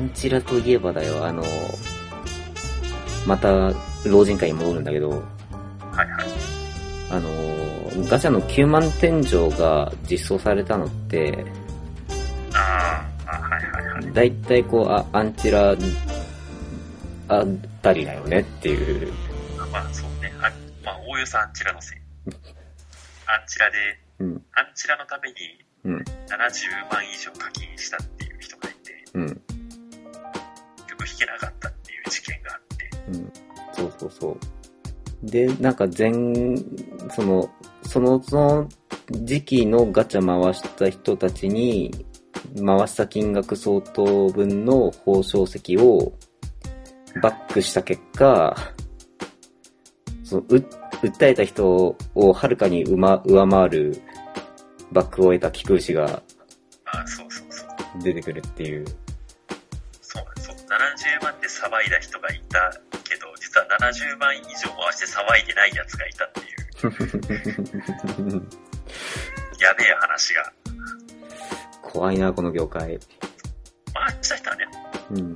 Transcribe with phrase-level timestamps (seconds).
[0.00, 1.44] ンチラといえばだよ、あの、
[3.26, 3.72] また、
[4.04, 6.28] 老人会に戻るんだけど、はいはい。
[7.10, 7.28] あの、
[8.08, 11.44] ガチャの9万天井が実装されたのって、
[12.52, 14.12] あーあ、はいはいはい。
[14.12, 15.76] だいたいこう、あ、アンチラ、
[17.28, 17.44] あ
[17.82, 19.12] たりだよねっていう。
[19.72, 20.32] まあそうね。
[20.40, 20.50] あ
[20.84, 21.98] まあ、おおよそアンチラのせい。
[23.26, 23.76] アンチラで、
[24.18, 25.36] うん、アンチラのために
[25.84, 26.02] うん、70
[26.92, 29.42] 万以上課金したっていう人がいて、うん、
[31.00, 33.32] 結局引けなかったっていう事件があって、うん。
[33.72, 34.60] そうそうそう。
[35.22, 36.56] で、なんか全、
[37.14, 37.50] その、
[37.82, 38.68] その、その
[39.10, 42.06] 時期のガチャ回した人たちに、
[42.64, 46.12] 回した金額相当分の報奨石を
[47.22, 48.56] バックした結果、
[50.24, 50.56] そのう、
[51.02, 54.02] 訴えた人をはるかに上上回る
[54.92, 56.22] バックを得た菊牛が
[56.84, 58.02] あそうそうそう。
[58.02, 58.86] 出てくるっていう。
[58.86, 58.96] そう
[61.50, 62.70] 騒いだ人がいた
[63.04, 66.46] けど、実は70万以上回して騒いでない奴がいたっていう、
[69.60, 70.52] やべえ話が。
[71.82, 73.00] 怖いな、この業界。
[73.92, 74.68] 回した人はね、
[75.10, 75.34] うん。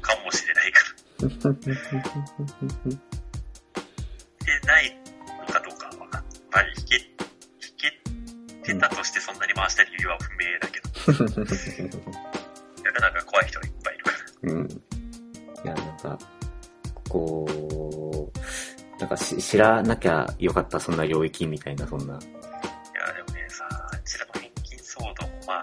[0.00, 0.88] かもしれないから。
[4.44, 4.96] でない
[5.40, 6.32] のかどうかはわかんない。
[6.50, 7.02] まあ、引け、引
[8.62, 10.88] けてたとしてそんなに回した理由は不明だけど、
[12.84, 14.18] なかなか怖い人がいっぱいいるから。
[14.42, 14.82] うん。
[16.16, 16.18] か、
[17.08, 17.46] こ
[18.34, 22.04] う、なんかし知らなきゃよかった、そんな領域みたいな、そんな。
[22.04, 22.22] いや、で
[23.26, 25.62] もね、さ、あちらの返金騒動もまあ、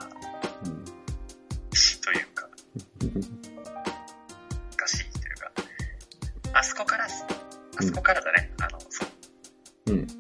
[0.66, 0.86] うん。
[1.74, 2.48] 死というか、
[4.74, 5.52] おかしいというか、
[6.54, 7.10] あそこから、あ
[7.84, 9.06] そこからだね、あの、そ
[9.88, 10.08] う、うん。
[10.08, 10.14] キ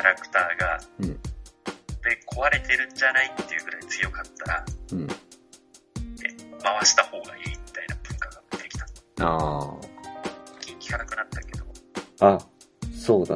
[0.00, 1.08] ャラクターが、うん。
[1.08, 1.20] で、
[2.26, 3.34] 壊れてるんじゃない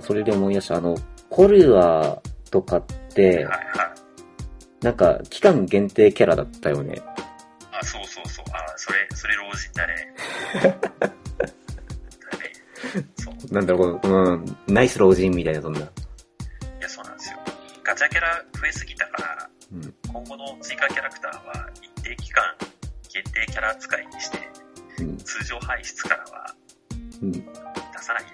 [0.02, 0.76] それで思い出した。
[0.76, 0.96] あの、
[1.30, 2.20] コルア
[2.50, 4.84] とかって、はいはい。
[4.84, 7.00] なんか、期間限定キャラだったよね。
[7.72, 8.44] あ、そうそうそう。
[8.52, 10.14] あ、それ、それ老人だね。
[11.00, 11.14] だね。
[13.16, 13.54] そう。
[13.54, 15.80] なんだろう、このうん、ナイス老人みたいな、そんな。
[15.80, 15.82] い
[16.80, 17.38] や、そうなんですよ。
[17.84, 19.94] ガチャキャラ増えすぎたから、うん。
[20.12, 22.44] 今後の追加キャラクターは一定期間
[23.08, 24.38] 限定キャラ扱いにして、
[24.98, 25.16] うん。
[25.18, 26.54] 通常排出からは
[27.22, 27.32] うん。
[27.32, 27.40] 出
[28.00, 28.28] さないよ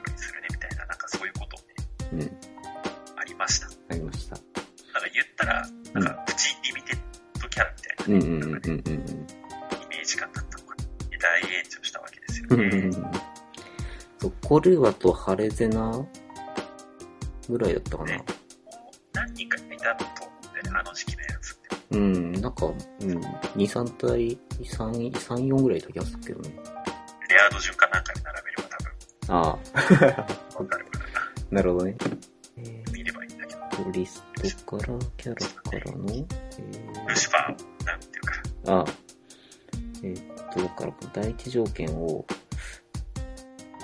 [14.48, 15.92] コルアとハレゼナ
[17.50, 18.12] ぐらいだったかな。
[19.12, 20.32] 何人かいたと思
[20.64, 21.76] うんだあの時期のやつって。
[21.90, 23.20] うん、なんか、うん、2、
[23.56, 26.56] 3体、3、3、4ぐらいいた気がするけどね。
[27.28, 28.68] レアード順かなんかに並べれ
[29.28, 31.04] ばああ、多分わかるから
[31.50, 31.96] なるほどね。
[32.56, 33.60] え見ればいいんだけど。
[33.60, 34.22] ー、リス
[34.64, 36.24] トから、キャラからの、え
[37.06, 38.84] ルシファーを、なんていうか、ー、ああ、
[40.04, 42.24] えーっと、だから、第一条件を、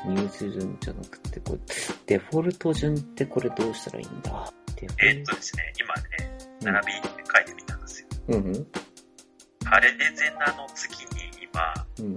[0.07, 1.59] 入手順じゃなくて、これ、
[2.07, 4.53] デフォルト順ってこれどうしたらいいんだ？
[4.99, 6.03] えっとですね、今ね、
[6.61, 8.09] 並び書いてみたんですよ。
[8.29, 8.67] うん、うん、
[9.65, 12.15] ハレデゼナの次に今、うん。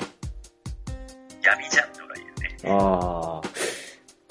[1.41, 2.69] 闇ジャンヌがいるね。
[2.69, 3.47] ああ、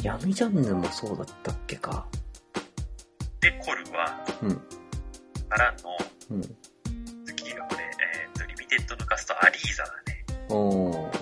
[0.03, 2.07] 闇ジャンヌもそうだったっけか。
[3.41, 4.57] で、コルは、うん、
[5.49, 5.97] からの
[6.31, 6.43] うん。
[7.25, 10.25] 次がこれ、えーっと、リミテッド抜かすとアリーザだね。
[10.51, 11.16] おー、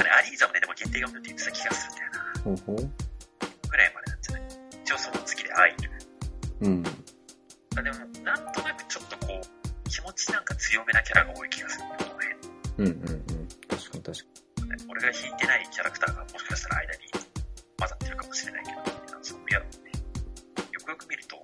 [0.00, 2.40] かね、アリーザもね、でも限定があるって言ってた気がするんだよな。
[2.40, 2.76] ほうほう。
[3.68, 4.42] ぐらいまでなんじゃない
[4.84, 5.90] 一応その次でアイル。
[6.60, 6.84] うん。
[7.76, 11.84] あでも、なんとなくちょっとこう、気持ちなんか強めなキャラが多い気がする。
[11.84, 12.28] この辺。
[12.78, 13.48] うんうんうん。
[13.68, 14.40] 確かに確か
[14.88, 16.98] 俺が引いてないキャラクターがもしかしたら間に
[17.78, 19.66] 混ざってるかもしれないけど、そういや、ね、
[20.72, 21.36] よくよく見ると、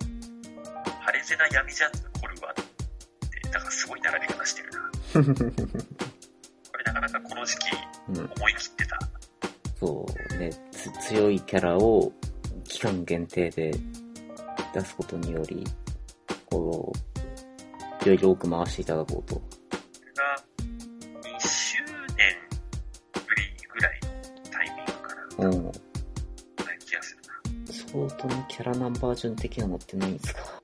[1.01, 4.91] ハレゼナ闇ジャンヌコルワって、なんかすごい並び方してるな。
[8.07, 8.99] 思い切ってた。
[9.79, 12.11] そうね、つ強いキャラを
[12.63, 13.71] 期間限定で
[14.73, 15.63] 出すことにより、
[16.49, 19.35] こう、いろいろ多く回していただこうと。
[19.35, 19.41] が、
[20.57, 21.75] 2周
[22.15, 22.35] 年
[23.13, 23.43] ぶり
[23.73, 24.07] ぐらいの
[24.51, 25.47] タイミングかな。
[25.49, 25.65] うん。
[25.65, 25.71] な
[26.79, 27.23] 気がする
[27.93, 30.56] 相当のキャラナンバー順的なのってないんですか？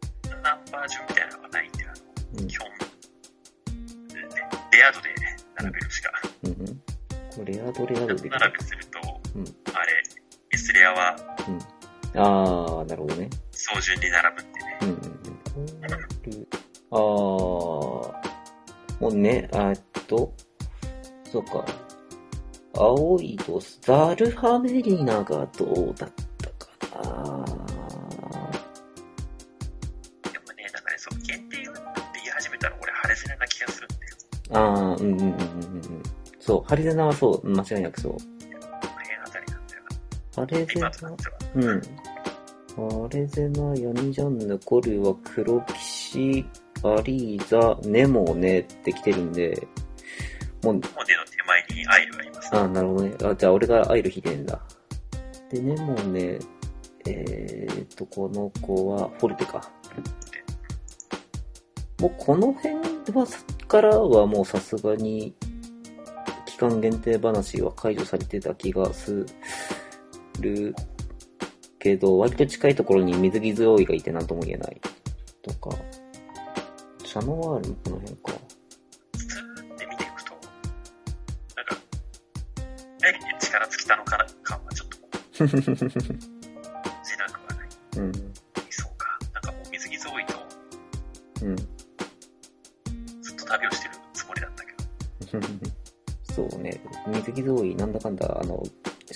[7.75, 8.99] これレアドレアドで並べすると、
[9.35, 9.43] うん
[9.75, 10.03] あれ、
[10.51, 11.15] S レアは
[12.15, 13.29] ああ、なるほどね。
[13.51, 14.79] 総順に並ぶってね。
[14.81, 16.45] うんうんうん。
[16.89, 20.33] こうああ、もうね、あえっと、
[21.31, 21.65] そうか。
[22.75, 26.11] 青いと、ザルハメリナがどうだっ
[34.95, 36.04] うんうんうんうんうん。
[36.40, 38.18] そう、ハリゼナはそう、間違いなくそう。
[40.36, 40.66] ハレな。
[40.66, 40.90] ゼナ。
[41.56, 41.81] うん。
[42.75, 46.45] ハレゼナ、ヤニジャンヌ、コルは黒騎士、
[46.84, 49.68] アリーザ、ネモネって来てるんで、
[50.63, 53.16] もう、モデの手前にアイルがいます、あ、なるほどね。
[53.24, 54.60] あ、じゃあ俺がアイル引いてんだ。
[55.51, 56.40] で、ネモネ、
[57.06, 59.72] えーと、この子はフォルテか。
[62.00, 62.75] もうこの辺
[63.11, 63.27] は、
[63.67, 65.35] からはもうさすがに、
[66.45, 69.25] 期間限定話は解除されてた気がす
[70.39, 70.75] る
[71.79, 74.81] けど、割と近いところに水着強いがいて何とも言えない。
[75.41, 75.75] とか。
[77.03, 78.31] シャノワールもこの辺か。
[79.17, 80.33] スーって見ていくと、
[81.56, 81.77] なんか、
[83.06, 86.39] え、力尽きたのかな感はちょっと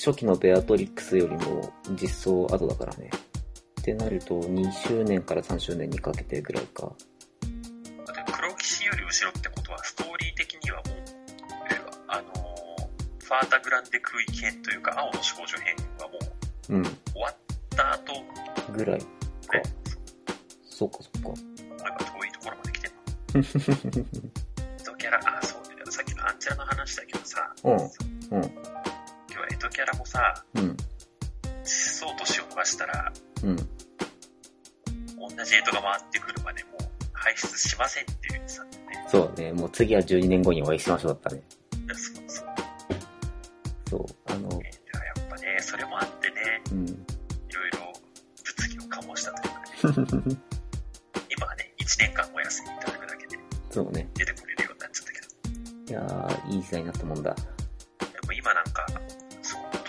[0.07, 1.69] 初期のベアトリックスよりも
[2.01, 3.09] 実装後だからね。
[3.81, 6.93] ってなると、2周年から3周年にかけてぐらいか。
[8.31, 10.95] 黒騎士より後ろってことは、ストーリー的にはもう、
[11.69, 12.35] えあのー
[13.21, 16.19] ファータグランデ空域編というか、青の少女編はも
[16.69, 17.35] ううん、終わっ
[17.75, 18.13] た後、
[18.71, 19.05] ぐらいか。
[19.57, 19.63] ね、
[20.69, 21.27] そっかそっか。
[21.27, 22.93] 思えば遠いところまで来てる
[24.79, 25.91] エトキャラ、あ、そうだよ。
[25.91, 28.56] さっきのアンチャラの話だけどさ、うんうん、
[29.87, 30.77] 今日はエトキャラもさ、うん、
[31.63, 33.13] 疾走年を逃したら、
[33.43, 33.55] うん。
[33.55, 38.69] 同じエトが回ってくるまでもう排出しませんっていうさ、ね。
[39.07, 41.41] そうね、もう次は12年後にお会いしましょうだったね。
[41.93, 42.47] そうそう。
[43.89, 44.71] そう、あの、ね
[45.15, 46.35] やっぱね、それもあってね、
[46.71, 46.87] うん。
[46.87, 46.91] い
[47.53, 47.79] ろいろ
[48.43, 50.37] 物議を醸したというかね、
[51.37, 53.39] 今はね、1年間お休みいただくだけで
[53.71, 54.09] そうね。
[54.15, 57.35] 出てこれるようになっちゃったけど、いやー、いい時代になったもんだ。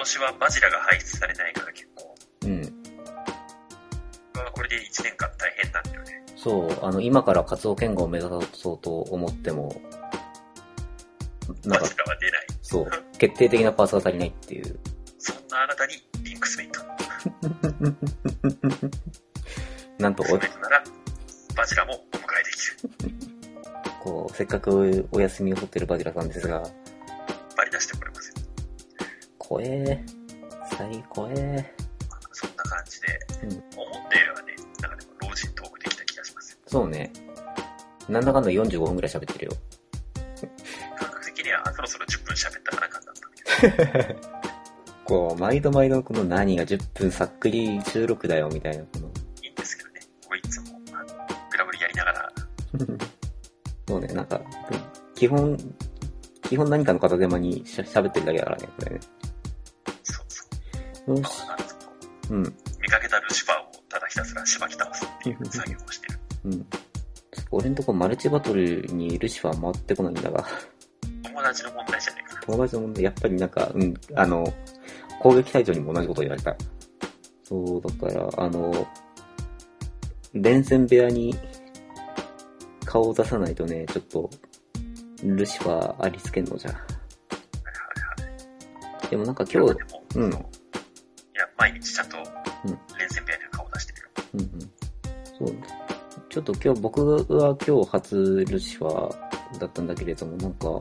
[0.09, 2.15] 年はバジラが排出されないから結構、
[2.45, 2.63] うん。
[4.53, 6.23] これで1年間大変なんだよね。
[6.35, 9.69] そう、あの、今から活動剣豪を目指そうと思っても、
[11.65, 12.47] なんかバジ、ラは出ない。
[12.63, 14.81] そう、決定的なパーツが足りないっていう。
[15.19, 16.81] そんなあなたにリンクスメイト。
[20.03, 20.85] なんとリンクスメイトなら、
[21.55, 23.15] バジラもお迎えできる。
[24.01, 26.63] こう、せっかくお休みを取ってるバジラさんですが、
[29.49, 30.05] 怖え
[30.71, 31.75] 最高え
[32.33, 33.07] そんな感じで、
[33.43, 36.59] うん思ったよりはね、なんかでも老人トークできた気がしますよ。
[36.67, 37.11] そうね。
[38.11, 39.53] なんだかんだ45分くらい喋ってるよ。
[40.99, 44.21] 感覚的にはそろそろ10分喋ったかな感だったんだけど、
[45.07, 49.11] こう、毎度毎度この何が10分さっくり収録だよみたいな、この。
[49.43, 50.01] いいんですけどね。
[50.25, 51.07] 僕いつも、あの、
[51.51, 52.33] グラブリやりながら、
[53.89, 54.43] そうね、なんか、
[55.15, 55.57] 基本、
[56.43, 59.01] 基本何かの片手間にしゃ喋ってるだけだからね、これね。
[61.09, 61.17] そう。
[61.17, 61.31] なんか
[62.31, 62.43] うん。
[62.43, 66.19] 見かけたルシファーをただひたすらしばき倒すっていう作業をしてる。
[66.45, 66.67] うん。
[67.51, 70.45] 俺んとこマルチバトルにルシファー回ってこないんだが、
[71.23, 72.41] 友達の問題じゃないかな。
[72.43, 74.55] 友達の問題、やっぱりなんか、うん、あの、
[75.21, 76.55] 攻撃隊長にも同じことを言われた。
[77.45, 78.87] そう、だから、あの、
[80.35, 81.35] 連戦部屋に
[82.85, 84.31] 顔を出さないとね、ちょっと、
[85.25, 86.75] ルシファーありつけんのじゃ。
[89.11, 89.77] でもなんか今日、
[90.17, 90.31] うん
[91.59, 92.17] 毎日ちゃんと
[92.65, 94.09] うん、連戦部屋には顔出してるよ。
[94.35, 94.49] うんうん。
[95.39, 95.57] そう。
[96.29, 97.05] ちょっと今日、僕
[97.37, 100.81] は今日初ルシファーだったんだけれども、なんか。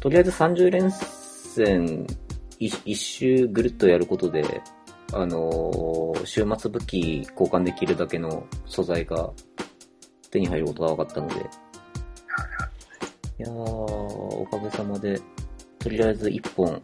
[0.00, 2.06] とりあえず30連戦
[2.58, 4.62] 一一周ぐるっとやることで、
[5.12, 9.30] あのー週末武器交換できるだけの素材が
[10.30, 13.42] 手に入ることが分かったので、い。
[13.42, 15.20] やー、おかげさまで、
[15.78, 16.80] とりあえず一本、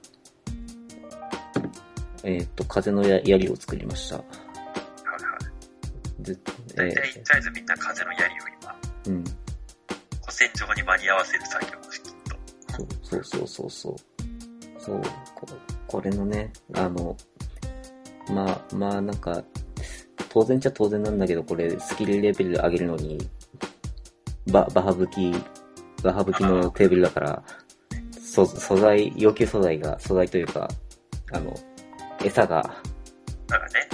[2.25, 4.17] えっ、と、風のや槍を作りました。
[4.17, 4.37] はいは
[6.21, 6.23] い。
[6.23, 6.41] ず
[6.75, 8.29] 大体、とえりあえずみんな風の槍を
[8.63, 9.25] 今、ーうん。
[9.25, 9.35] 古
[10.29, 12.91] 戦場に間に合わせる作業をきっと。
[13.03, 13.97] そうそうそうそう
[14.81, 15.03] そう。
[15.35, 15.47] こ
[15.87, 17.17] これのね、あの、
[18.33, 19.43] まあ、まあなんか、
[20.29, 23.19] 当然っちゃ当然なんだけど、これスキルレベル上げるのに、
[24.53, 25.35] バ、バハ武器、
[26.03, 27.43] バハ武器のテーブルだから、
[28.23, 30.69] そ素材、要求素材が、素材というか、
[31.33, 31.53] あの、
[32.25, 32.63] 餌が、
[33.47, 33.89] だからね。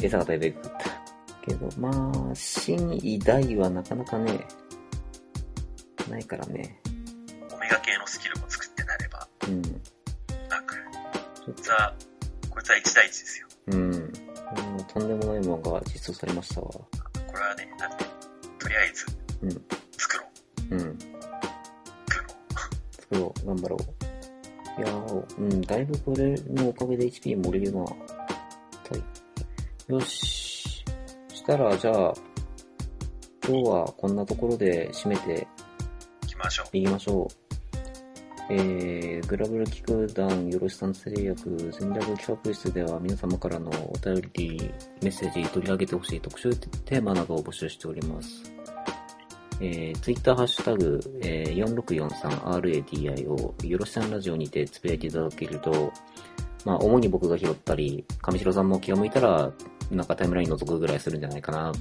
[0.00, 0.78] 餌がだいぶいくった。
[1.44, 1.90] けど、ま
[2.30, 4.46] あ、真偉大はなかなかね、
[6.08, 6.80] ないからね。
[7.52, 9.62] おメガ系のスキルを作ってなれば、うん。
[10.48, 10.76] なく、
[11.44, 11.94] こいつは、
[12.48, 13.46] こいつは1対1ですよ。
[13.68, 13.92] うん。
[13.94, 14.12] うん
[14.92, 16.68] とんでもないものが実装されましたわ。
[16.70, 16.86] こ
[17.34, 18.04] れはね、なんで、
[18.58, 19.06] とりあえず、
[19.42, 19.50] うん。
[19.96, 20.24] 作ろ
[20.70, 20.74] う。
[20.74, 20.98] うん。
[22.08, 23.02] 作ろう。
[23.02, 23.46] 作ろう。
[23.46, 24.01] 頑張ろう。
[24.78, 24.88] いや、
[25.38, 27.80] うん、だいぶこれのおかげで HP 盛れるな。
[27.80, 27.86] は
[29.88, 29.92] い。
[29.92, 30.84] よし。
[31.28, 32.14] したら、じゃあ、
[33.46, 35.46] 今日はこんなところで締めて
[36.22, 36.76] 行きましょう。
[36.76, 37.42] いきましょう。
[38.50, 48.51] えー、グラブル機空団よろしさん製薬戦略企画室では皆様からのお便り、メッセージ取り上げてほしい特集テーマなどを募集しております。
[49.64, 55.92] えー、ツイッターハッシュタグ、えー、4643RADI をよろしさんラジオにてつぶやいていただけると、
[56.64, 59.52] まあ、主に僕が拾ったり、上白さんも気が向いたら、
[59.88, 61.72] なんかタイムライン覗くぐらいするんじゃないかな、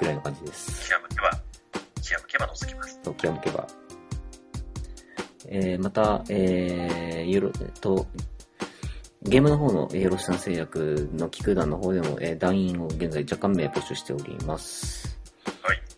[0.00, 0.88] ぐらいの感じです。
[0.88, 1.30] 気が向けば、
[2.02, 2.98] 気が向けば覗きます。
[3.02, 3.66] と気が向けば。
[5.48, 8.04] えー、また、えー、よろ、と、
[9.22, 15.15] ゲームの方のよろしさん製薬の機空団の方でも、えー、団員を現在若干名募集しております。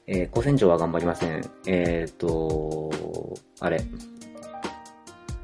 [0.08, 0.20] はい。
[0.20, 1.44] えー、古戦場は頑張りません。
[1.66, 2.90] えーと、
[3.60, 3.82] あれ。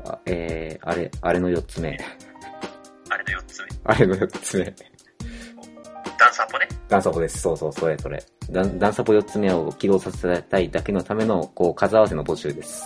[0.06, 1.98] あえー、あれ、あれの4つ目。
[3.08, 3.68] あれの4つ目。
[3.84, 4.64] あれの4つ目。
[6.18, 6.68] ダンサポね。
[6.88, 7.40] ダンサポです。
[7.40, 8.22] そうそう、それそれ。
[8.50, 12.84] ダンダンサポ4つ目を起動させたいだけのための、こう、数合わせの募集です。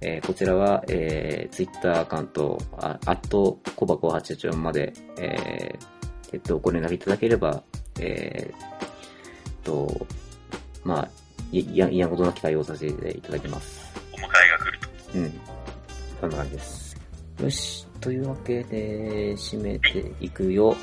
[0.00, 7.62] えーこちらは、えー、ツイッターアカウント、あ、アットコバコ884まで、えー、えっと、ご連絡いただければ、
[7.98, 8.83] えー、
[9.64, 10.06] と、
[10.84, 11.08] まあ、
[11.52, 13.92] いや、いやことなき対応させていただきます。
[14.12, 15.18] お迎えが来ると。
[15.18, 15.32] うん。
[16.20, 16.96] そんな感じです。
[17.40, 17.86] よし。
[18.00, 20.76] というわけで、締めていくよ。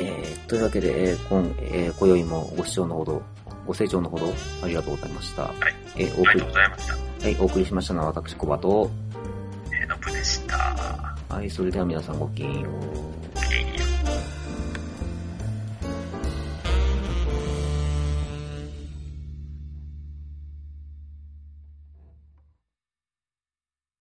[0.00, 3.22] えー、というわけで、えー、今、えー、今宵もご視聴のほど、
[3.66, 5.42] ご清聴のほど、ありがとうございました。
[5.42, 5.54] はい。
[5.96, 6.94] えー、お送りありがとう、ございました。
[6.94, 8.90] はい、お送りしましたのは私、コバと、
[9.72, 10.56] えー、ノブでした。
[11.28, 13.07] はい、それでは皆さんごきげんよう。